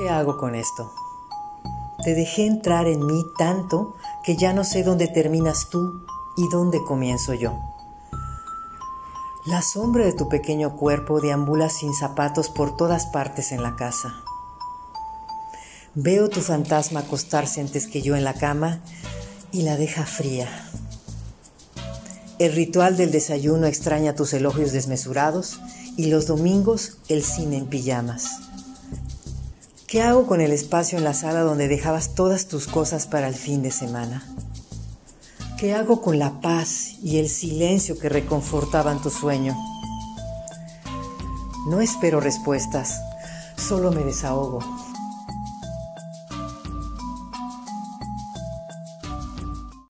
¿Qué 0.00 0.08
hago 0.08 0.38
con 0.38 0.54
esto? 0.54 0.90
Te 2.02 2.14
dejé 2.14 2.46
entrar 2.46 2.86
en 2.86 3.04
mí 3.04 3.22
tanto 3.36 3.96
que 4.24 4.34
ya 4.34 4.54
no 4.54 4.64
sé 4.64 4.82
dónde 4.82 5.08
terminas 5.08 5.68
tú 5.68 6.06
y 6.38 6.48
dónde 6.48 6.82
comienzo 6.82 7.34
yo. 7.34 7.52
La 9.44 9.60
sombra 9.60 10.06
de 10.06 10.14
tu 10.14 10.30
pequeño 10.30 10.74
cuerpo 10.74 11.20
deambula 11.20 11.68
sin 11.68 11.92
zapatos 11.92 12.48
por 12.48 12.78
todas 12.78 13.08
partes 13.08 13.52
en 13.52 13.62
la 13.62 13.76
casa. 13.76 14.14
Veo 15.94 16.30
tu 16.30 16.40
fantasma 16.40 17.00
acostarse 17.00 17.60
antes 17.60 17.86
que 17.86 18.00
yo 18.00 18.16
en 18.16 18.24
la 18.24 18.32
cama 18.32 18.80
y 19.52 19.64
la 19.64 19.76
deja 19.76 20.06
fría. 20.06 20.48
El 22.38 22.54
ritual 22.54 22.96
del 22.96 23.10
desayuno 23.10 23.66
extraña 23.66 24.14
tus 24.14 24.32
elogios 24.32 24.72
desmesurados 24.72 25.60
y 25.98 26.06
los 26.06 26.26
domingos 26.26 26.96
el 27.10 27.22
cine 27.22 27.58
en 27.58 27.66
pijamas. 27.66 28.40
¿Qué 29.90 30.02
hago 30.02 30.28
con 30.28 30.40
el 30.40 30.52
espacio 30.52 30.98
en 30.98 31.02
la 31.02 31.14
sala 31.14 31.40
donde 31.40 31.66
dejabas 31.66 32.14
todas 32.14 32.46
tus 32.46 32.68
cosas 32.68 33.08
para 33.08 33.26
el 33.26 33.34
fin 33.34 33.60
de 33.60 33.72
semana? 33.72 34.22
¿Qué 35.58 35.74
hago 35.74 36.00
con 36.00 36.20
la 36.20 36.40
paz 36.40 36.92
y 37.02 37.18
el 37.18 37.28
silencio 37.28 37.98
que 37.98 38.08
reconfortaban 38.08 39.02
tu 39.02 39.10
sueño? 39.10 39.56
No 41.66 41.80
espero 41.80 42.20
respuestas, 42.20 43.00
solo 43.56 43.90
me 43.90 44.04
desahogo. 44.04 44.60